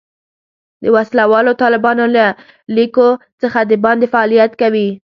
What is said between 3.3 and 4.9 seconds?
څخه د باندې فعالیت کوي.